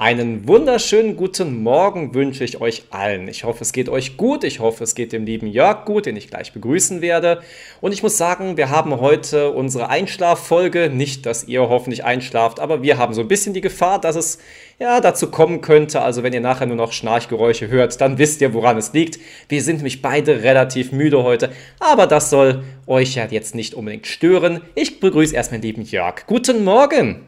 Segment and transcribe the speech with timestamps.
[0.00, 3.28] Einen wunderschönen guten Morgen wünsche ich euch allen.
[3.28, 4.44] Ich hoffe, es geht euch gut.
[4.44, 7.42] Ich hoffe, es geht dem lieben Jörg gut, den ich gleich begrüßen werde.
[7.82, 10.88] Und ich muss sagen, wir haben heute unsere Einschlaffolge.
[10.88, 14.38] Nicht, dass ihr hoffentlich einschlaft, aber wir haben so ein bisschen die Gefahr, dass es
[14.78, 16.00] ja dazu kommen könnte.
[16.00, 19.18] Also, wenn ihr nachher nur noch Schnarchgeräusche hört, dann wisst ihr, woran es liegt.
[19.50, 24.06] Wir sind nämlich beide relativ müde heute, aber das soll euch ja jetzt nicht unbedingt
[24.06, 24.62] stören.
[24.74, 26.26] Ich begrüße erstmal den lieben Jörg.
[26.26, 27.26] Guten Morgen.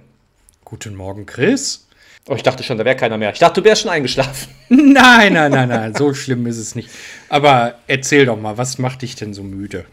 [0.64, 1.86] Guten Morgen, Chris.
[2.28, 3.32] Oh, ich dachte schon, da wäre keiner mehr.
[3.32, 4.48] Ich dachte, du wärst schon eingeschlafen.
[4.68, 6.88] Nein, nein, nein, nein, so schlimm ist es nicht.
[7.28, 9.84] Aber erzähl doch mal, was macht dich denn so müde?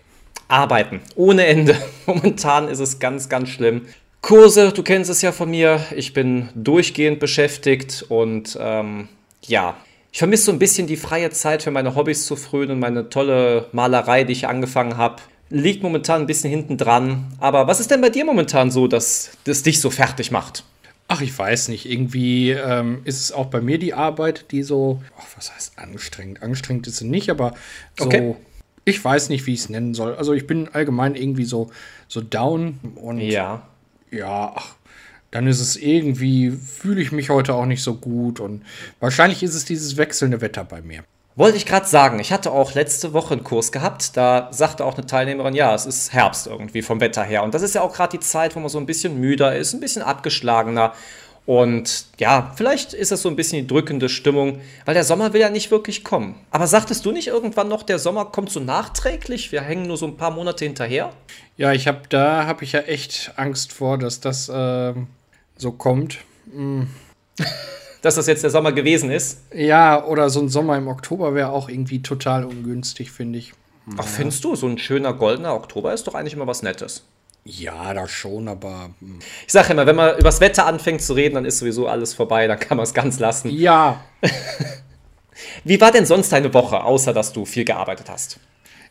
[0.47, 1.75] Arbeiten, ohne Ende.
[2.05, 3.87] Momentan ist es ganz, ganz schlimm.
[4.21, 5.83] Kurse, du kennst es ja von mir.
[5.95, 9.09] Ich bin durchgehend beschäftigt und ähm,
[9.45, 9.75] ja,
[10.11, 13.09] ich vermisse so ein bisschen die freie Zeit für meine Hobbys zu frühen und meine
[13.09, 15.17] tolle Malerei, die ich angefangen habe.
[15.49, 17.25] Liegt momentan ein bisschen hinten dran.
[17.39, 20.63] Aber was ist denn bei dir momentan so, dass das dich so fertig macht?
[21.11, 21.89] Ach, ich weiß nicht.
[21.89, 26.43] Irgendwie ähm, ist es auch bei mir die Arbeit, die so, ach, was heißt anstrengend?
[26.43, 27.55] Anstrengend ist sie nicht, aber
[27.97, 28.35] so, okay.
[28.85, 30.13] ich weiß nicht, wie ich es nennen soll.
[30.13, 31.71] Also ich bin allgemein irgendwie so,
[32.07, 33.67] so down und ja,
[34.11, 34.75] ja ach,
[35.31, 38.63] dann ist es irgendwie, fühle ich mich heute auch nicht so gut und
[38.99, 41.03] wahrscheinlich ist es dieses wechselnde Wetter bei mir.
[41.35, 44.97] Wollte ich gerade sagen, ich hatte auch letzte Woche einen Kurs gehabt, da sagte auch
[44.97, 47.43] eine Teilnehmerin, ja, es ist Herbst irgendwie vom Wetter her.
[47.43, 49.73] Und das ist ja auch gerade die Zeit, wo man so ein bisschen müder ist,
[49.73, 50.93] ein bisschen abgeschlagener.
[51.45, 55.41] Und ja, vielleicht ist das so ein bisschen die drückende Stimmung, weil der Sommer will
[55.41, 56.35] ja nicht wirklich kommen.
[56.51, 59.51] Aber sagtest du nicht irgendwann noch, der Sommer kommt so nachträglich?
[59.51, 61.11] Wir hängen nur so ein paar Monate hinterher?
[61.57, 64.93] Ja, ich habe da habe ich ja echt Angst vor, dass das äh,
[65.57, 66.19] so kommt.
[66.53, 66.83] Mm.
[68.01, 69.41] dass das jetzt der Sommer gewesen ist.
[69.53, 73.53] Ja, oder so ein Sommer im Oktober wäre auch irgendwie total ungünstig, finde ich.
[73.97, 77.03] Ach, findest du, so ein schöner goldener Oktober ist doch eigentlich immer was Nettes.
[77.45, 78.91] Ja, das schon, aber.
[78.99, 79.19] Hm.
[79.47, 82.13] Ich sage immer, wenn man über das Wetter anfängt zu reden, dann ist sowieso alles
[82.13, 83.49] vorbei, dann kann man es ganz lassen.
[83.49, 84.01] Ja.
[85.63, 88.39] Wie war denn sonst deine Woche, außer dass du viel gearbeitet hast?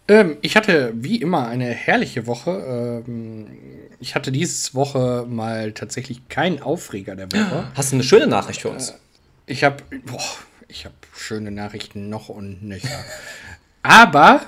[0.09, 3.03] Ähm, ich hatte wie immer eine herrliche Woche.
[3.07, 3.47] Ähm,
[4.01, 7.71] ich hatte diese Woche mal tatsächlich keinen Aufreger der Woche.
[7.75, 8.91] Hast du eine schöne Nachricht für uns?
[8.91, 8.95] Äh,
[9.47, 9.77] ich habe
[10.69, 13.05] ich habe schöne Nachrichten noch und nöcher.
[13.83, 14.43] Aber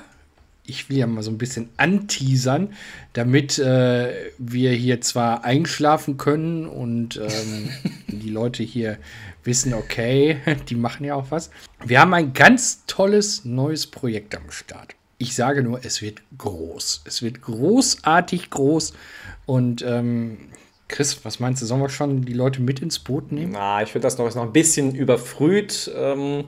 [0.65, 2.75] ich will ja mal so ein bisschen anteasern,
[3.13, 7.71] damit äh, wir hier zwar einschlafen können und ähm,
[8.09, 8.99] die Leute hier
[9.45, 10.39] wissen, okay,
[10.69, 11.51] die machen ja auch was.
[11.85, 14.95] Wir haben ein ganz tolles neues Projekt am Start.
[15.23, 17.03] Ich sage nur, es wird groß.
[17.05, 18.95] Es wird großartig groß.
[19.45, 20.39] Und ähm,
[20.89, 23.53] Chris, was meinst du, sollen wir schon die Leute mit ins Boot nehmen?
[23.53, 25.91] Na, ich finde das noch, noch ein bisschen überfrüht.
[25.95, 26.45] Ähm,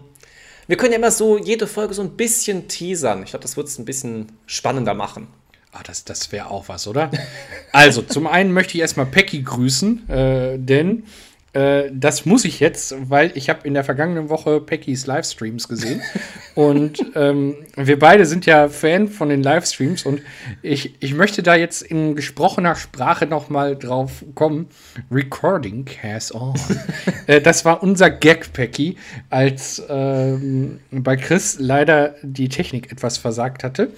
[0.69, 3.23] wir können ja immer so jede Folge so ein bisschen teasern.
[3.25, 5.27] Ich glaube, das wird es ein bisschen spannender machen.
[5.73, 7.11] Ah, das, das wäre auch was, oder?
[7.73, 11.05] also, zum einen möchte ich erstmal Pecky grüßen, äh, denn
[11.53, 16.01] äh, das muss ich jetzt, weil ich habe in der vergangenen Woche Peckys Livestreams gesehen.
[16.55, 20.23] und ähm, wir beide sind ja Fan von den Livestreams und
[20.63, 24.69] ich, ich möchte da jetzt in gesprochener Sprache noch mal drauf kommen.
[25.11, 26.55] Recording has on.
[27.27, 28.97] äh, das war unser Gag, Pecky,
[29.29, 33.91] als ähm, bei Chris leider die Technik etwas versagt hatte.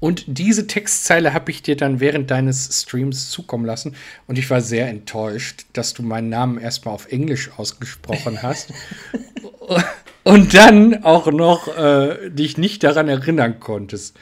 [0.00, 3.94] Und diese Textzeile habe ich dir dann während deines Streams zukommen lassen.
[4.26, 8.72] Und ich war sehr enttäuscht, dass du meinen Namen erstmal auf auf Englisch ausgesprochen hast.
[10.24, 14.16] und dann auch noch äh, dich nicht daran erinnern konntest.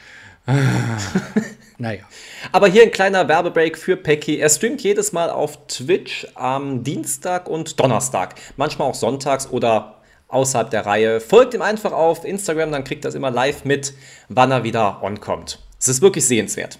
[1.77, 2.03] naja.
[2.51, 4.37] Aber hier ein kleiner Werbebreak für Pecky.
[4.37, 8.35] Er streamt jedes Mal auf Twitch am Dienstag und Donnerstag.
[8.57, 11.19] Manchmal auch sonntags oder außerhalb der Reihe.
[11.21, 13.93] Folgt ihm einfach auf Instagram, dann kriegt er es immer live mit,
[14.29, 15.59] wann er wieder on kommt.
[15.79, 16.79] Es ist wirklich sehenswert.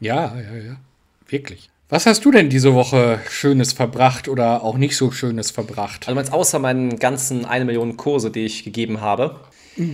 [0.00, 0.76] Ja, ja, ja.
[1.26, 1.71] Wirklich.
[1.92, 6.08] Was hast du denn diese Woche Schönes verbracht oder auch nicht so Schönes verbracht?
[6.08, 9.40] Also meinst außer meinen ganzen eine Million Kurse, die ich gegeben habe?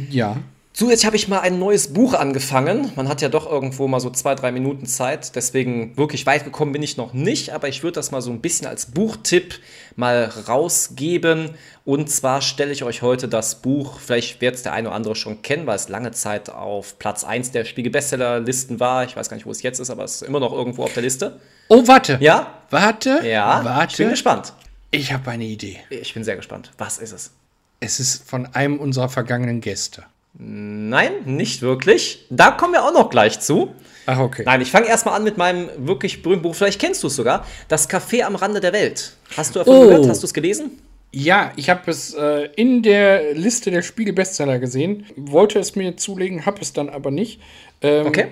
[0.09, 0.37] Ja.
[0.79, 2.93] Zusätzlich habe ich mal ein neues Buch angefangen.
[2.95, 5.35] Man hat ja doch irgendwo mal so zwei, drei Minuten Zeit.
[5.35, 7.51] Deswegen wirklich weit gekommen bin ich noch nicht.
[7.53, 9.59] Aber ich würde das mal so ein bisschen als Buchtipp
[9.97, 11.51] mal rausgeben.
[11.85, 15.17] Und zwar stelle ich euch heute das Buch, vielleicht wird es der eine oder andere
[15.17, 19.03] schon kennen, weil es lange Zeit auf Platz 1 der Spiegel-Bestseller-Listen war.
[19.03, 20.95] Ich weiß gar nicht, wo es jetzt ist, aber es ist immer noch irgendwo auf
[20.95, 21.41] der Liste.
[21.67, 22.19] Oh, warte.
[22.21, 22.55] Ja?
[22.71, 23.27] Warte.
[23.27, 23.65] Ja.
[23.65, 23.91] Warte.
[23.91, 24.53] Ich bin gespannt.
[24.93, 25.81] Ich habe eine Idee.
[25.91, 26.71] Ich bin sehr gespannt.
[26.79, 27.33] Was ist es?
[27.81, 30.05] Es ist von einem unserer vergangenen Gäste.
[30.41, 32.25] Nein, nicht wirklich.
[32.31, 33.75] Da kommen wir auch noch gleich zu.
[34.07, 34.45] Ach, okay.
[34.47, 36.55] Nein, ich fange erstmal an mit meinem wirklich berühmten Buch.
[36.55, 37.45] Vielleicht kennst du es sogar.
[37.67, 39.17] Das Café am Rande der Welt.
[39.37, 39.81] Hast du davon oh.
[39.83, 40.09] gehört?
[40.09, 40.79] Hast du es gelesen?
[41.11, 45.07] Ja, ich habe es äh, in der Liste der Spiegel-Bestseller gesehen.
[45.17, 47.41] Wollte es mir zulegen, habe es dann aber nicht.
[47.81, 48.29] Ähm, okay.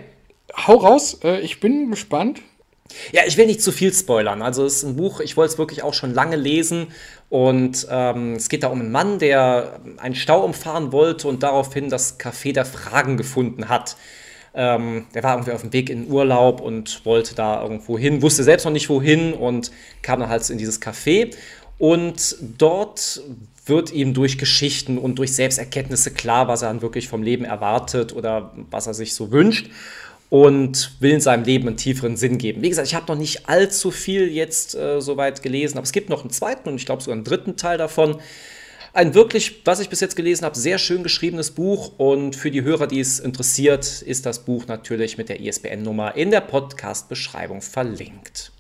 [0.57, 2.41] Hau raus, äh, ich bin gespannt.
[3.13, 4.43] Ja, ich will nicht zu viel spoilern.
[4.43, 6.89] Also es ist ein Buch, ich wollte es wirklich auch schon lange lesen.
[7.29, 11.89] Und ähm, es geht da um einen Mann, der einen Stau umfahren wollte und daraufhin
[11.89, 13.97] das Café der Fragen gefunden hat.
[14.55, 18.43] Ähm, der war irgendwie auf dem Weg in Urlaub und wollte da irgendwo hin, wusste
[18.43, 19.71] selbst noch nicht wohin und
[20.03, 21.35] kam dann halt in dieses Café.
[21.79, 23.21] Und dort
[23.67, 28.15] wird ihm durch Geschichten und durch Selbsterkenntnisse klar, was er dann wirklich vom Leben erwartet
[28.15, 29.69] oder was er sich so wünscht
[30.29, 32.63] und will in seinem Leben einen tieferen Sinn geben.
[32.63, 36.09] Wie gesagt, ich habe noch nicht allzu viel jetzt äh, soweit gelesen, aber es gibt
[36.09, 38.19] noch einen zweiten und ich glaube sogar einen dritten Teil davon.
[38.93, 42.63] Ein wirklich, was ich bis jetzt gelesen habe, sehr schön geschriebenes Buch und für die
[42.63, 48.53] Hörer, die es interessiert, ist das Buch natürlich mit der ISBN-Nummer in der Podcast-Beschreibung verlinkt.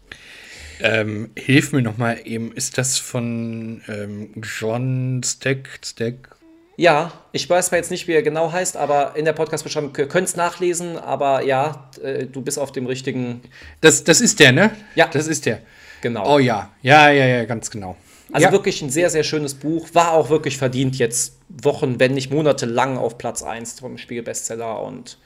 [0.80, 6.36] Ähm, hilf mir noch mal eben, ist das von ähm, John Steck, Steck
[6.76, 10.28] ja, ich weiß zwar jetzt nicht, wie er genau heißt, aber in der Podcast-Beschreibung könnt
[10.28, 13.40] es nachlesen, aber ja, äh, du bist auf dem richtigen.
[13.81, 14.70] Das, das ist der, ne?
[14.94, 15.08] Ja.
[15.08, 15.61] Das ist der.
[16.02, 16.34] Genau.
[16.34, 17.96] Oh ja, ja, ja, ja, ganz genau.
[18.32, 18.52] Also ja.
[18.52, 19.88] wirklich ein sehr, sehr schönes Buch.
[19.93, 24.82] War auch wirklich verdient jetzt Wochen, wenn nicht Monate lang auf Platz 1 vom Spiegel-Bestseller
[24.82, 25.19] und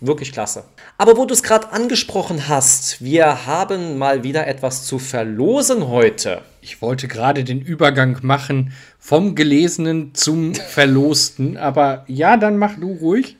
[0.00, 0.64] Wirklich klasse.
[0.98, 6.42] Aber wo du es gerade angesprochen hast, wir haben mal wieder etwas zu verlosen heute.
[6.60, 12.92] Ich wollte gerade den Übergang machen vom Gelesenen zum Verlosten, aber ja, dann mach du
[12.92, 13.36] ruhig.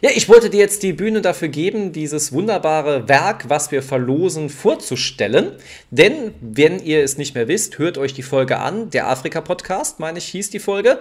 [0.00, 4.48] Ja, ich wollte dir jetzt die Bühne dafür geben, dieses wunderbare Werk, was wir verlosen,
[4.48, 5.52] vorzustellen.
[5.90, 8.90] Denn, wenn ihr es nicht mehr wisst, hört euch die Folge an.
[8.90, 10.98] Der Afrika-Podcast, meine ich, hieß die Folge.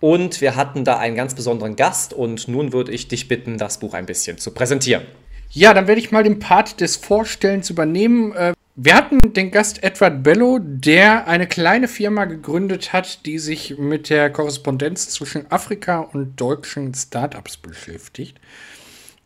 [0.00, 3.78] Und wir hatten da einen ganz besonderen Gast und nun würde ich dich bitten, das
[3.80, 5.02] Buch ein bisschen zu präsentieren.
[5.50, 8.32] Ja, dann werde ich mal den Part des Vorstellens übernehmen.
[8.32, 13.76] Äh, wir hatten den Gast Edward Bello, der eine kleine Firma gegründet hat, die sich
[13.76, 18.38] mit der Korrespondenz zwischen Afrika und deutschen Startups beschäftigt.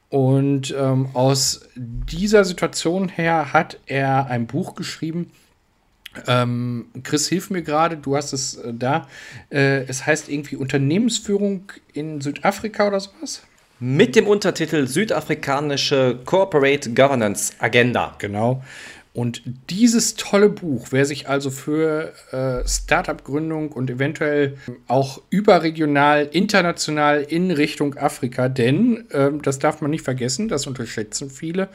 [0.09, 5.31] Und ähm, aus dieser Situation her hat er ein Buch geschrieben,
[6.27, 9.09] ähm, Chris, hilf mir gerade, du hast es äh, da.
[9.51, 13.43] Äh, es heißt irgendwie Unternehmensführung in Südafrika oder sowas?
[13.81, 18.15] Mit dem Untertitel Südafrikanische Corporate Governance Agenda.
[18.19, 18.63] Genau.
[19.15, 24.57] Und dieses tolle Buch, wer sich also für äh, Startup-Gründung und eventuell
[24.89, 31.29] auch überregional, international in Richtung Afrika, denn ähm, das darf man nicht vergessen, das unterschätzen
[31.29, 31.69] viele,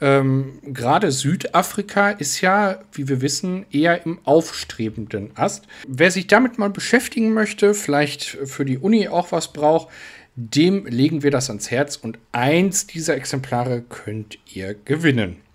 [0.00, 5.66] ähm, Gerade Südafrika ist ja, wie wir wissen, eher im aufstrebenden Ast.
[5.86, 9.88] Wer sich damit mal beschäftigen möchte, vielleicht für die Uni auch was braucht,
[10.36, 15.47] dem legen wir das ans Herz und eins dieser Exemplare könnt ihr gewinnen.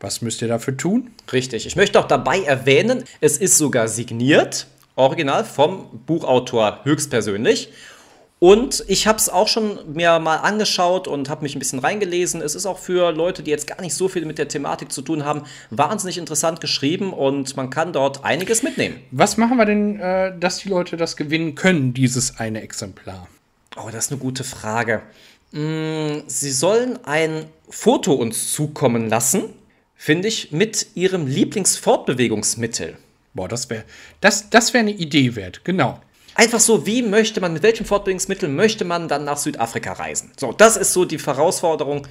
[0.00, 1.10] Was müsst ihr dafür tun?
[1.32, 1.66] Richtig.
[1.66, 7.70] Ich möchte auch dabei erwähnen, es ist sogar signiert, original vom Buchautor höchstpersönlich.
[8.38, 12.42] Und ich habe es auch schon mir mal angeschaut und habe mich ein bisschen reingelesen.
[12.42, 15.00] Es ist auch für Leute, die jetzt gar nicht so viel mit der Thematik zu
[15.00, 19.00] tun haben, wahnsinnig interessant geschrieben und man kann dort einiges mitnehmen.
[19.10, 23.26] Was machen wir denn, äh, dass die Leute das gewinnen können, dieses eine Exemplar?
[23.76, 25.02] Oh, das ist eine gute Frage.
[25.52, 29.44] Mm, sie sollen ein Foto uns zukommen lassen,
[29.96, 32.96] finde ich, mit ihrem Lieblingsfortbewegungsmittel.
[33.34, 33.84] Boah, das wäre
[34.20, 36.00] das, das wär eine Idee wert, genau.
[36.34, 40.32] Einfach so, wie möchte man, mit welchem Fortbildungsmittel möchte man dann nach Südafrika reisen?
[40.38, 42.06] So, das ist so die Herausforderung.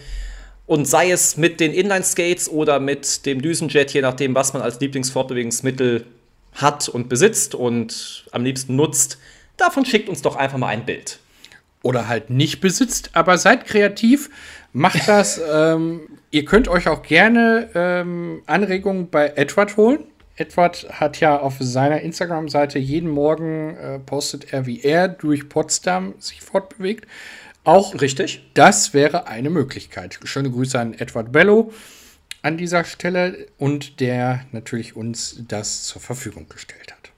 [0.65, 4.79] Und sei es mit den Inline-Skates oder mit dem Düsenjet, je nachdem, was man als
[4.79, 6.07] Lieblingsfortbewegungsmittel
[6.53, 9.19] hat und besitzt und am liebsten nutzt,
[9.57, 11.19] davon schickt uns doch einfach mal ein Bild.
[11.83, 14.31] Oder halt nicht besitzt, aber seid kreativ,
[14.73, 15.39] macht das.
[15.53, 16.01] ähm,
[16.35, 19.99] ihr könnt euch auch gerne ähm, Anregungen bei Edward holen.
[20.35, 26.13] Edward hat ja auf seiner Instagram-Seite jeden Morgen äh, postet er, wie er durch Potsdam
[26.19, 27.07] sich fortbewegt.
[27.63, 28.45] Auch richtig.
[28.53, 30.19] Das wäre eine Möglichkeit.
[30.25, 31.71] Schöne Grüße an Edward Bello
[32.41, 37.11] an dieser Stelle und der natürlich uns das zur Verfügung gestellt hat.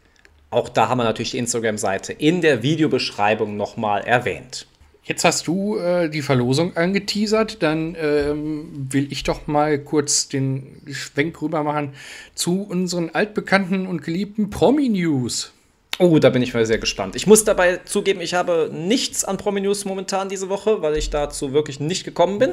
[0.51, 4.67] Auch da haben wir natürlich die Instagram-Seite in der Videobeschreibung nochmal erwähnt.
[5.07, 10.81] Jetzt hast du äh, die Verlosung angeteasert, dann ähm, will ich doch mal kurz den
[10.91, 11.93] Schwenk rüber machen
[12.35, 15.53] zu unseren altbekannten und geliebten Promi-News.
[15.99, 17.15] Oh, da bin ich mal sehr gespannt.
[17.15, 21.53] Ich muss dabei zugeben, ich habe nichts an Promi-News momentan diese Woche, weil ich dazu
[21.53, 22.51] wirklich nicht gekommen bin.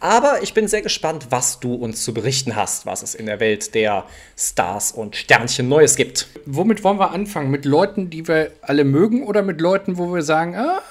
[0.00, 3.40] Aber ich bin sehr gespannt, was du uns zu berichten hast, was es in der
[3.40, 4.04] Welt der
[4.36, 6.26] Stars und Sternchen Neues gibt.
[6.44, 7.50] Womit wollen wir anfangen?
[7.50, 10.82] Mit Leuten, die wir alle mögen oder mit Leuten, wo wir sagen, ah,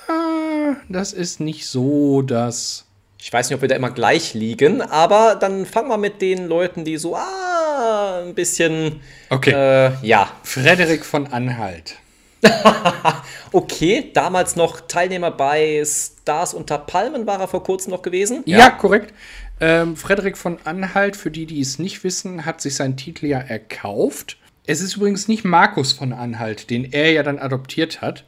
[0.89, 2.85] das ist nicht so das.
[3.19, 6.47] Ich weiß nicht, ob wir da immer gleich liegen, aber dann fangen wir mit den
[6.47, 9.01] Leuten, die so, ah, ein bisschen.
[9.29, 9.51] Okay.
[9.51, 10.31] Äh, ja.
[10.43, 11.97] Frederik von Anhalt.
[13.51, 18.41] okay, damals noch Teilnehmer bei Stars unter Palmen war er vor kurzem noch gewesen.
[18.45, 19.13] Ja, ja korrekt.
[19.59, 23.37] Ähm, Frederik von Anhalt, für die, die es nicht wissen, hat sich seinen Titel ja
[23.39, 24.37] erkauft.
[24.65, 28.25] Es ist übrigens nicht Markus von Anhalt, den er ja dann adoptiert hat.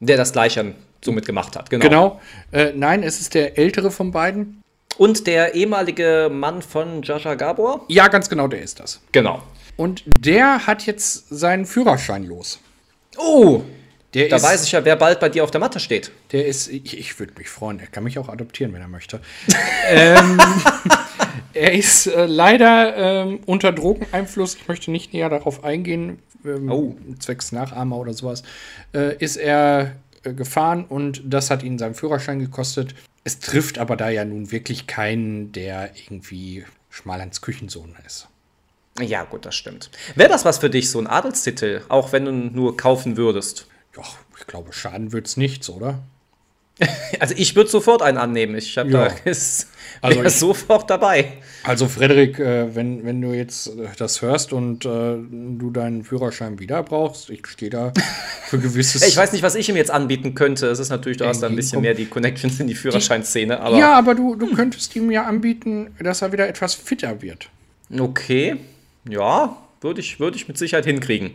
[0.00, 0.74] Der das gleiche
[1.04, 1.84] somit gemacht hat, genau.
[1.84, 2.20] Genau.
[2.52, 4.62] Äh, nein, es ist der ältere von beiden.
[4.96, 7.84] Und der ehemalige Mann von Jaja Gabor?
[7.88, 9.00] Ja, ganz genau, der ist das.
[9.12, 9.42] Genau.
[9.76, 12.60] Und der hat jetzt seinen Führerschein los.
[13.18, 13.62] Oh,
[14.14, 16.12] Der da ist, weiß ich ja, wer bald bei dir auf der Matte steht.
[16.30, 19.20] Der ist, ich, ich würde mich freuen, er kann mich auch adoptieren, wenn er möchte.
[19.88, 20.40] ähm,
[21.52, 26.96] er ist äh, leider ähm, unter Drogeneinfluss, ich möchte nicht näher darauf eingehen, ähm, Oh.
[27.18, 28.44] zwecks Nachahmer oder sowas,
[28.94, 29.92] äh, ist er
[30.32, 32.94] gefahren und das hat ihn seinen Führerschein gekostet.
[33.24, 38.28] Es trifft aber da ja nun wirklich keinen, der irgendwie Schmalands Küchensohn ist.
[39.00, 39.90] Ja, gut, das stimmt.
[40.14, 43.66] Wäre das was für dich, so ein Adelstitel, auch wenn du nur kaufen würdest?
[43.96, 44.04] Ja,
[44.38, 46.00] ich glaube, schaden wird's nichts, oder?
[47.20, 48.56] Also ich würde sofort einen annehmen.
[48.56, 49.08] Ich habe Ja.
[49.08, 49.68] da ist
[50.02, 51.34] Also ich- sofort dabei.
[51.62, 56.58] Also Frederik, äh, wenn, wenn du jetzt äh, das hörst und äh, du deinen Führerschein
[56.58, 57.92] wieder brauchst, ich stehe da
[58.48, 59.06] für gewisses.
[59.06, 60.66] Ich weiß nicht, was ich ihm jetzt anbieten könnte.
[60.66, 63.78] Es ist natürlich, du hast da ein bisschen mehr die Connections in die Führerscheinszene, aber
[63.78, 67.48] ja, aber du, du könntest ihm ja anbieten, dass er wieder etwas fitter wird.
[67.98, 68.56] okay.
[69.08, 71.32] Ja, würde ich, würde ich mit Sicherheit hinkriegen.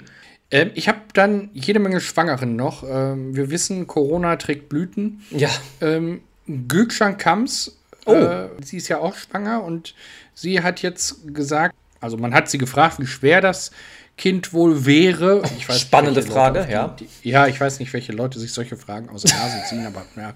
[0.52, 2.84] Ähm, ich habe dann jede Menge Schwangeren noch.
[2.84, 5.22] Ähm, wir wissen, Corona trägt Blüten.
[5.32, 5.50] Ja,
[5.82, 8.14] Ähm, Gülcan Kams, Oh.
[8.16, 9.94] äh, sie ist ja auch schwanger und
[10.34, 13.70] sie hat jetzt gesagt, also man hat sie gefragt, wie schwer das
[14.18, 15.44] Kind wohl wäre.
[15.54, 16.96] Nicht, Spannende Frage, die- ja.
[17.00, 20.06] Die, ja, ich weiß nicht, welche Leute sich solche Fragen aus der Nase ziehen, aber
[20.16, 20.34] ja.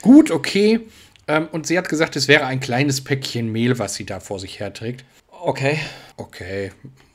[0.00, 0.80] Gut, okay.
[1.28, 4.40] Ähm, und sie hat gesagt, es wäre ein kleines Päckchen Mehl, was sie da vor
[4.40, 5.04] sich herträgt.
[5.30, 5.78] okay.
[6.16, 6.72] Okay,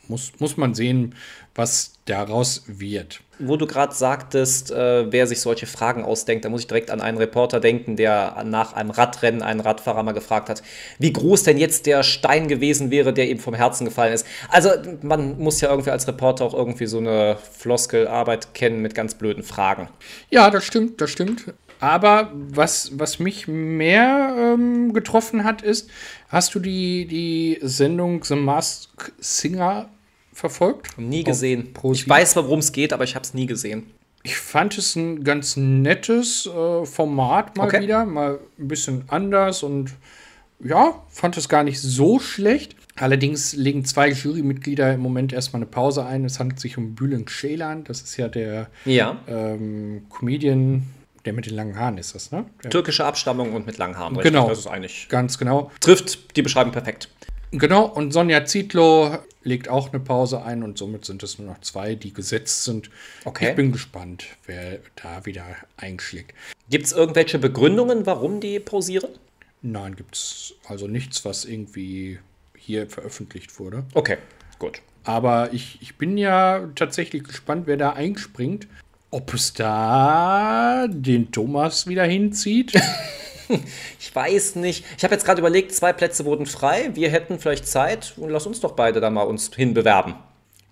[0.07, 1.13] muss, muss man sehen,
[1.53, 3.21] was daraus wird.
[3.39, 7.01] Wo du gerade sagtest, äh, wer sich solche Fragen ausdenkt, da muss ich direkt an
[7.01, 10.63] einen Reporter denken, der nach einem Radrennen einen Radfahrer mal gefragt hat,
[10.97, 14.25] wie groß denn jetzt der Stein gewesen wäre, der ihm vom Herzen gefallen ist.
[14.49, 14.69] Also
[15.03, 19.43] man muss ja irgendwie als Reporter auch irgendwie so eine Floskelarbeit kennen mit ganz blöden
[19.43, 19.89] Fragen.
[20.31, 21.53] Ja, das stimmt, das stimmt.
[21.79, 25.89] Aber was, was mich mehr ähm, getroffen hat, ist,
[26.29, 29.89] hast du die, die Sendung The Masked Singer
[30.37, 30.97] verfolgt?
[30.97, 31.73] Nie gesehen.
[31.93, 33.87] Ich weiß, worum es geht, aber ich habe es nie gesehen.
[34.23, 37.81] Ich fand es ein ganz nettes äh, Format mal Okay.
[37.81, 39.91] wieder, mal ein bisschen anders und
[40.63, 42.75] ja, fand es gar nicht so schlecht.
[42.95, 46.25] Allerdings legen zwei Jurymitglieder im Moment erstmal eine Pause ein.
[46.25, 49.19] Es handelt sich um Bülent Ceylan, das ist ja der Ja.
[49.27, 50.83] ähm, Comedian,
[51.25, 52.45] der mit den langen Haaren ist das, ne?
[52.63, 54.17] Der, Türkische Abstammung und mit langen Haaren.
[54.17, 54.49] Genau.
[54.49, 55.07] Das ist eigentlich.
[55.09, 55.71] ganz genau.
[55.79, 57.09] Trifft die Beschreibung perfekt.
[57.51, 61.61] Genau, und Sonja Zietlow legt auch eine Pause ein und somit sind es nur noch
[61.61, 62.89] zwei, die gesetzt sind.
[63.25, 63.49] Okay.
[63.49, 65.45] Ich bin gespannt, wer da wieder
[65.77, 66.33] einschlägt.
[66.69, 69.09] Gibt es irgendwelche Begründungen, warum die pausieren?
[69.61, 72.19] Nein, gibt es also nichts, was irgendwie
[72.55, 73.85] hier veröffentlicht wurde.
[73.93, 74.17] Okay,
[74.59, 74.81] gut.
[75.03, 78.67] Aber ich, ich bin ja tatsächlich gespannt, wer da einspringt.
[79.09, 82.73] Ob es da den Thomas wieder hinzieht.
[83.97, 84.83] Ich weiß nicht.
[84.97, 86.91] Ich habe jetzt gerade überlegt, zwei Plätze wurden frei.
[86.95, 88.13] Wir hätten vielleicht Zeit.
[88.17, 90.15] Und lass uns doch beide da mal uns hinbewerben.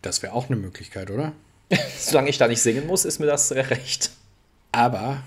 [0.02, 1.32] Das wäre auch eine Möglichkeit, oder?
[1.98, 4.12] Solange ich da nicht singen muss, ist mir das recht.
[4.72, 5.24] Aber,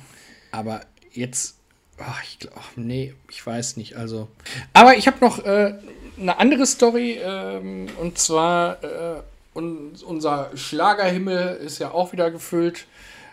[0.51, 1.57] aber jetzt,
[1.99, 3.97] ach, ich glaube, nee, ich weiß nicht.
[3.97, 4.29] Also,
[4.75, 5.75] aber ich habe noch äh,
[6.21, 9.23] eine andere Story ähm, und zwar äh,
[9.55, 12.87] un, unser Schlagerhimmel ist ja auch wieder gefüllt.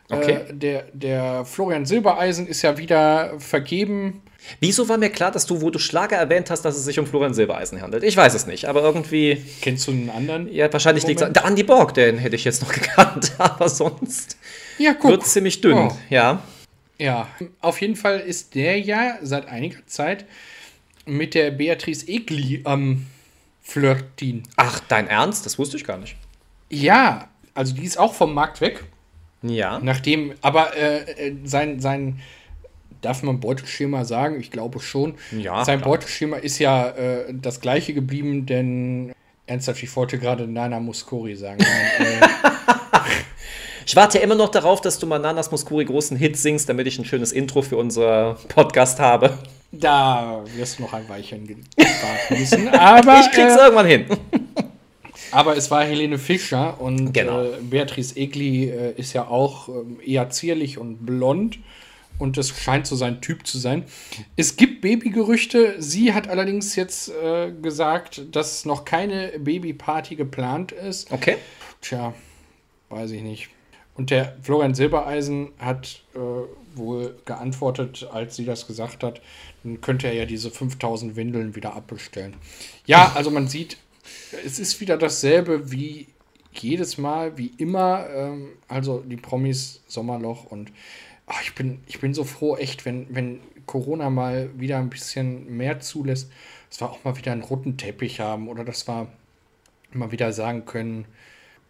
[0.10, 0.39] Okay.
[0.50, 4.22] Äh, der, der Florian Silbereisen ist ja wieder vergeben.
[4.60, 7.07] Wieso war mir klar, dass du, wo du Schlager erwähnt hast, dass es sich um
[7.07, 8.03] Florian Silbereisen handelt?
[8.03, 10.53] Ich weiß es nicht, aber irgendwie, Kennst du einen anderen?
[10.53, 11.22] ja, wahrscheinlich liegt.
[11.22, 14.38] Der Andy Borg, den hätte ich jetzt noch gekannt, aber sonst
[14.77, 15.10] Ja, guck.
[15.12, 15.74] wird es ziemlich dünn.
[15.77, 15.98] Oh.
[16.12, 16.43] Ja.
[17.00, 17.27] Ja,
[17.62, 20.25] auf jeden Fall ist der ja seit einiger Zeit
[21.07, 23.07] mit der Beatrice Egli am
[23.65, 24.43] Flirtin.
[24.55, 25.45] Ach, dein Ernst?
[25.45, 26.15] Das wusste ich gar nicht.
[26.69, 28.84] Ja, also die ist auch vom Markt weg.
[29.41, 29.79] Ja.
[29.81, 32.19] Nachdem, aber äh, äh, sein, sein,
[33.01, 34.39] darf man Beuteschema sagen?
[34.39, 35.15] Ich glaube schon.
[35.31, 35.91] Ja, Sein klar.
[35.91, 39.13] Beuteschema ist ja äh, das gleiche geblieben, denn
[39.48, 41.60] ernsthaft, ich wollte gerade Nana Muscuri sagen.
[41.60, 42.27] Nein, äh,
[43.88, 46.88] Ich warte ja immer noch darauf, dass du mal Nanas Muskuri großen Hit singst, damit
[46.88, 49.38] ich ein schönes Intro für unser Podcast habe.
[49.79, 52.67] Da wirst du noch ein Weilchen warten müssen.
[52.70, 54.05] Aber, Ich krieg's äh, irgendwann hin.
[55.32, 57.44] aber es war Helene Fischer und Genau.
[57.44, 61.60] äh, Beatrice Egli äh, ist ja auch ähm, eher zierlich und blond.
[62.17, 63.84] Und das scheint so sein Typ zu sein.
[64.38, 65.75] Es gibt Babygerüchte.
[65.79, 71.12] Sie hat allerdings jetzt äh, gesagt, dass noch keine Babyparty geplant ist.
[71.12, 71.36] Okay.
[71.82, 72.13] Tja,
[72.88, 73.50] weiß ich nicht.
[73.95, 76.19] Und der Florian Silbereisen hat äh,
[76.77, 79.21] wohl geantwortet, als sie das gesagt hat,
[79.63, 82.35] dann könnte er ja diese 5000 Windeln wieder abbestellen.
[82.85, 83.77] Ja, also man sieht,
[84.45, 86.07] es ist wieder dasselbe wie
[86.53, 88.07] jedes Mal, wie immer.
[88.09, 90.71] Ähm, also die Promis Sommerloch und
[91.27, 95.57] ach, ich, bin, ich bin so froh, echt, wenn, wenn Corona mal wieder ein bisschen
[95.57, 96.31] mehr zulässt,
[96.69, 99.07] dass wir auch mal wieder einen roten Teppich haben oder dass wir
[99.91, 101.05] mal wieder sagen können,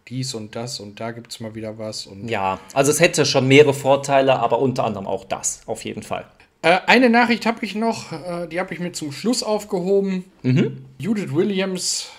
[0.08, 2.06] dies und das und da gibt es mal wieder was.
[2.06, 6.02] Und ja, also es hätte schon mehrere Vorteile, aber unter anderem auch das, auf jeden
[6.02, 6.26] Fall.
[6.62, 10.24] Äh, eine Nachricht habe ich noch, äh, die habe ich mir zum Schluss aufgehoben.
[10.42, 10.84] Mhm.
[10.98, 12.10] Judith Williams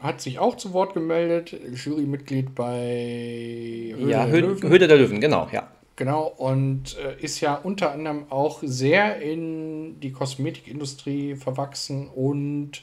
[0.00, 4.70] hat sich auch zu Wort gemeldet, Jurymitglied bei Höhle ja, der Löwen.
[4.70, 5.68] Höhle der Löwen, genau, ja.
[5.96, 12.82] Genau, und äh, ist ja unter anderem auch sehr in die Kosmetikindustrie verwachsen und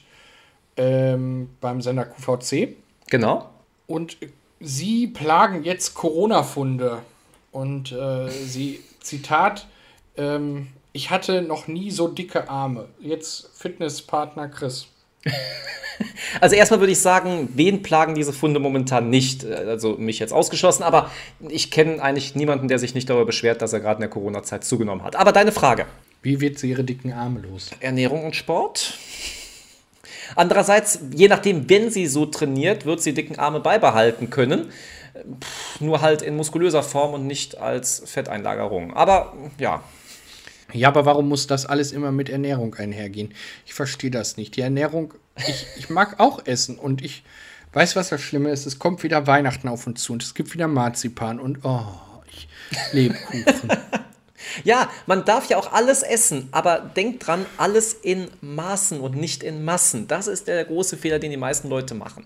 [0.76, 2.76] ähm, beim Sender QVC.
[3.08, 3.48] Genau.
[3.88, 4.18] Und
[4.60, 6.98] sie plagen jetzt Corona-Funde.
[7.52, 9.66] Und äh, sie, Zitat,
[10.16, 12.88] ähm, ich hatte noch nie so dicke Arme.
[13.00, 14.86] Jetzt Fitnesspartner Chris.
[16.40, 19.44] Also erstmal würde ich sagen, wen plagen diese Funde momentan nicht?
[19.44, 21.10] Also mich jetzt ausgeschlossen, aber
[21.48, 24.62] ich kenne eigentlich niemanden, der sich nicht darüber beschwert, dass er gerade in der Corona-Zeit
[24.62, 25.16] zugenommen hat.
[25.16, 25.86] Aber deine Frage.
[26.22, 27.70] Wie wird sie ihre dicken Arme los?
[27.80, 28.98] Ernährung und Sport.
[30.36, 34.70] Andererseits, je nachdem, wenn sie so trainiert, wird sie dicken Arme beibehalten können.
[35.40, 38.94] Pff, nur halt in muskulöser Form und nicht als Fetteinlagerung.
[38.94, 39.82] Aber ja,
[40.72, 43.32] ja, aber warum muss das alles immer mit Ernährung einhergehen?
[43.64, 44.56] Ich verstehe das nicht.
[44.56, 47.22] Die Ernährung, ich, ich mag auch essen und ich
[47.72, 48.66] weiß, was das Schlimme ist.
[48.66, 51.86] Es kommt wieder Weihnachten auf uns zu und es gibt wieder Marzipan und oh,
[52.30, 52.48] ich
[52.92, 53.70] Lebkuchen.
[54.64, 59.42] ja, man darf ja auch alles essen, aber denkt dran, alles in Maßen und nicht
[59.42, 60.08] in Massen.
[60.08, 62.24] Das ist der große Fehler, den die meisten Leute machen.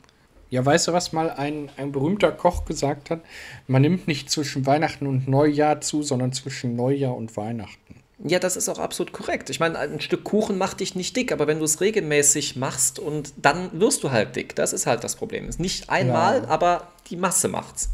[0.50, 3.20] Ja, weißt du, was mal ein, ein berühmter Koch gesagt hat?
[3.66, 8.02] Man nimmt nicht zwischen Weihnachten und Neujahr zu, sondern zwischen Neujahr und Weihnachten.
[8.24, 9.50] Ja, das ist auch absolut korrekt.
[9.50, 12.98] Ich meine, ein Stück Kuchen macht dich nicht dick, aber wenn du es regelmäßig machst
[12.98, 14.54] und dann wirst du halt dick.
[14.54, 15.48] Das ist halt das Problem.
[15.48, 16.48] Ist nicht einmal, ja.
[16.48, 17.88] aber die Masse macht's.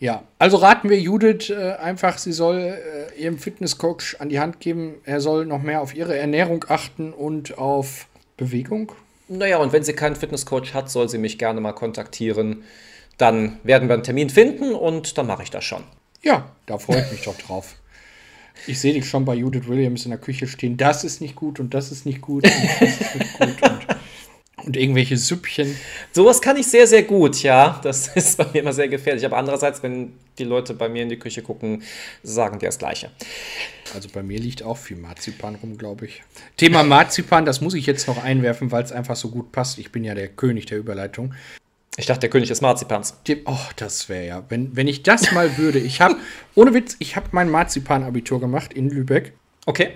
[0.00, 4.60] Ja, also raten wir Judith äh, einfach, sie soll äh, ihrem Fitnesscoach an die Hand
[4.60, 8.06] geben, er soll noch mehr auf ihre Ernährung achten und auf
[8.36, 8.92] Bewegung.
[9.28, 12.62] Naja, und wenn sie keinen Fitnesscoach hat, soll sie mich gerne mal kontaktieren.
[13.18, 15.82] Dann werden wir einen Termin finden und dann mache ich das schon.
[16.22, 17.74] Ja, da freue ich mich doch drauf.
[18.66, 20.76] Ich sehe dich schon bei Judith Williams in der Küche stehen.
[20.76, 23.62] Das ist nicht gut und das ist nicht gut und das ist nicht gut.
[23.62, 23.97] Und,
[24.68, 25.74] und irgendwelche Süppchen.
[26.12, 27.80] Sowas kann ich sehr, sehr gut, ja.
[27.82, 29.24] Das ist bei mir immer sehr gefährlich.
[29.24, 31.82] Aber andererseits, wenn die Leute bei mir in die Küche gucken,
[32.22, 33.10] sagen die das Gleiche.
[33.94, 36.22] Also bei mir liegt auch viel Marzipan rum, glaube ich.
[36.58, 39.78] Thema Marzipan, das muss ich jetzt noch einwerfen, weil es einfach so gut passt.
[39.78, 41.34] Ich bin ja der König der Überleitung.
[41.96, 43.18] Ich dachte, der König des Marzipans.
[43.46, 44.44] Oh, das wäre ja.
[44.50, 45.78] Wenn, wenn ich das mal würde.
[45.78, 46.16] Ich habe,
[46.54, 49.32] ohne Witz, ich habe mein Marzipan-Abitur gemacht in Lübeck.
[49.64, 49.92] Okay.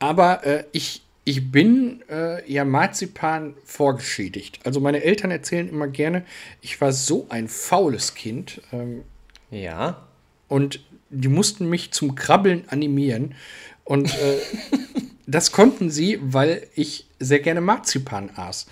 [0.00, 4.60] Aber äh, ich, ich bin äh, ja Marzipan vorgeschädigt.
[4.62, 6.24] Also meine Eltern erzählen immer gerne,
[6.62, 8.60] ich war so ein faules Kind.
[8.72, 9.02] Ähm,
[9.50, 10.06] ja.
[10.46, 13.34] Und die mussten mich zum Krabbeln animieren.
[13.82, 14.38] Und äh,
[15.26, 18.68] das konnten sie, weil ich sehr gerne Marzipan aß.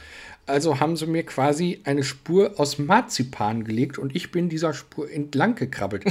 [0.46, 5.10] Also haben sie mir quasi eine Spur aus Marzipan gelegt und ich bin dieser Spur
[5.10, 6.04] entlang gekrabbelt.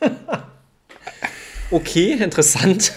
[1.72, 2.92] okay, interessant.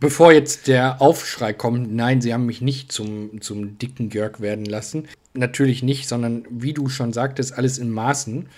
[0.00, 4.64] Bevor jetzt der Aufschrei kommt, nein, sie haben mich nicht zum, zum dicken Jörg werden
[4.64, 5.06] lassen.
[5.34, 8.48] Natürlich nicht, sondern wie du schon sagtest, alles in Maßen.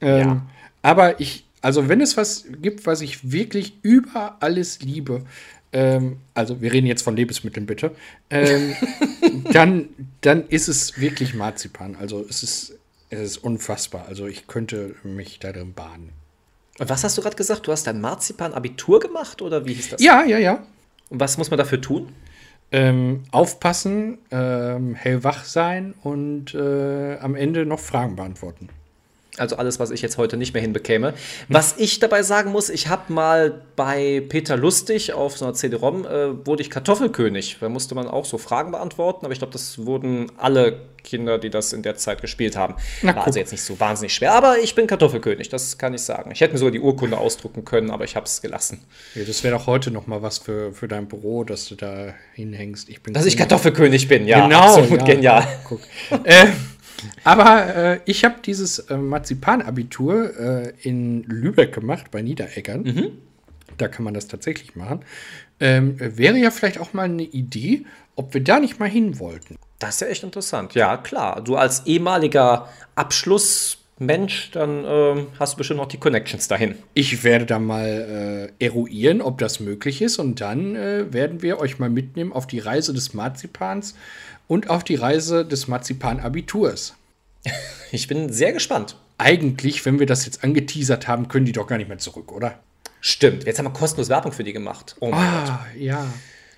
[0.00, 0.46] Ähm, ja.
[0.82, 5.24] Aber ich, also wenn es was gibt, was ich wirklich über alles liebe,
[5.72, 7.90] ähm, also wir reden jetzt von Lebensmitteln bitte,
[8.30, 8.76] ähm,
[9.52, 9.88] dann,
[10.20, 11.96] dann ist es wirklich Marzipan.
[11.96, 12.78] Also es ist,
[13.10, 14.06] es ist unfassbar.
[14.06, 16.10] Also ich könnte mich da drin baden.
[16.78, 17.66] Und was hast du gerade gesagt?
[17.66, 20.00] Du hast dein Marzipan-Abitur gemacht oder wie hieß das?
[20.00, 20.64] Ja, ja, ja.
[21.10, 22.08] Und was muss man dafür tun?
[22.72, 28.68] Ähm, aufpassen, ähm, hellwach sein und äh, am Ende noch Fragen beantworten.
[29.38, 31.14] Also alles, was ich jetzt heute nicht mehr hinbekäme.
[31.48, 36.06] Was ich dabei sagen muss, ich habe mal bei Peter Lustig auf so einer CD-ROM,
[36.06, 37.58] äh, wurde ich Kartoffelkönig.
[37.60, 41.50] Da musste man auch so Fragen beantworten, aber ich glaube, das wurden alle Kinder, die
[41.50, 42.74] das in der Zeit gespielt haben.
[43.00, 46.02] Na, War also jetzt nicht so wahnsinnig schwer, aber ich bin Kartoffelkönig, das kann ich
[46.02, 46.30] sagen.
[46.32, 48.82] Ich hätte mir sogar die Urkunde ausdrucken können, aber ich habe es gelassen.
[49.14, 52.14] Ja, das wäre doch heute noch mal was für, für dein Büro, dass du da
[52.34, 52.88] hinhängst.
[52.88, 55.46] Ich bin Dass ich Kartoffelkönig bin, ja, genau, absolut ja, genial.
[55.64, 55.80] Guck.
[56.24, 56.46] äh,
[57.24, 62.82] aber äh, ich habe dieses äh, Marzipan-Abitur äh, in Lübeck gemacht, bei Niedereggern.
[62.82, 63.10] Mhm.
[63.78, 65.00] Da kann man das tatsächlich machen.
[65.60, 69.56] Ähm, wäre ja vielleicht auch mal eine Idee, ob wir da nicht mal hin wollten.
[69.78, 70.74] Das ist ja echt interessant.
[70.74, 71.42] Ja, klar.
[71.42, 76.74] Du als ehemaliger Abschluss Mensch, dann ähm, hast du bestimmt noch die Connections dahin.
[76.92, 80.18] Ich werde da mal äh, eruieren, ob das möglich ist.
[80.18, 83.94] Und dann äh, werden wir euch mal mitnehmen auf die Reise des Marzipans
[84.48, 86.94] und auf die Reise des Marzipan-Abiturs.
[87.92, 88.96] Ich bin sehr gespannt.
[89.16, 92.58] Eigentlich, wenn wir das jetzt angeteasert haben, können die doch gar nicht mehr zurück, oder?
[93.00, 94.96] Stimmt, jetzt haben wir kostenlos Werbung für die gemacht.
[94.98, 95.80] Oh ah, Gott.
[95.80, 96.04] ja.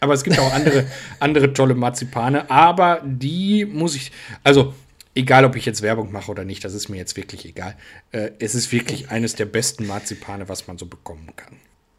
[0.00, 0.86] Aber es gibt auch andere,
[1.20, 2.50] andere tolle Marzipane.
[2.50, 4.10] Aber die muss ich,
[4.42, 4.72] also
[5.14, 7.76] egal ob ich jetzt Werbung mache oder nicht, das ist mir jetzt wirklich egal.
[8.12, 11.56] Äh, es ist wirklich eines der besten Marzipane, was man so bekommen kann.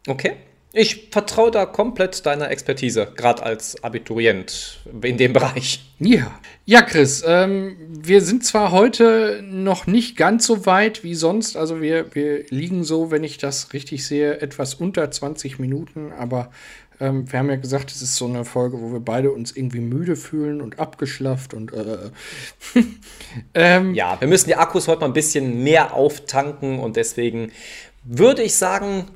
[0.08, 0.36] Okay.
[0.72, 5.80] Ich vertraue da komplett deiner Expertise, gerade als Abiturient in dem Bereich.
[5.98, 6.38] Ja.
[6.64, 11.80] Ja, Chris, ähm, wir sind zwar heute noch nicht ganz so weit wie sonst, also
[11.80, 16.52] wir, wir liegen so, wenn ich das richtig sehe, etwas unter 20 Minuten, aber
[17.00, 19.80] ähm, wir haben ja gesagt, es ist so eine Folge, wo wir beide uns irgendwie
[19.80, 22.10] müde fühlen und abgeschlafft und äh,
[23.54, 27.50] ähm, Ja, wir müssen die Akkus heute mal ein bisschen mehr auftanken und deswegen
[28.04, 29.06] würde ich sagen,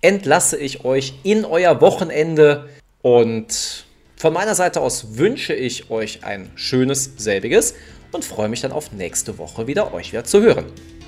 [0.00, 2.68] entlasse ich euch in euer Wochenende
[3.02, 3.84] und
[4.16, 7.74] von meiner Seite aus wünsche ich euch ein schönes selbiges
[8.12, 10.66] und freue mich dann auf nächste Woche wieder euch wieder zu hören.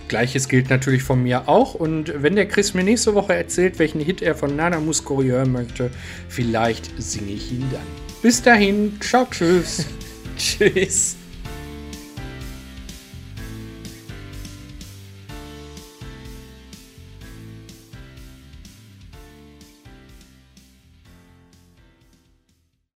[0.09, 1.75] Gleiches gilt natürlich von mir auch.
[1.75, 5.53] Und wenn der Chris mir nächste Woche erzählt, welchen Hit er von Nana Muscuri hören
[5.53, 5.91] möchte,
[6.29, 7.87] vielleicht singe ich ihn dann.
[8.23, 9.87] Bis dahin, ciao, tschüss.
[10.37, 11.17] tschüss.